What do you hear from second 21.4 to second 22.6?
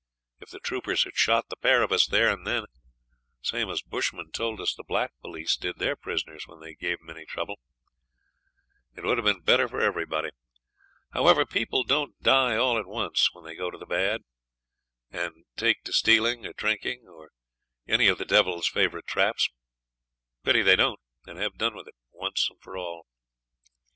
done with it once and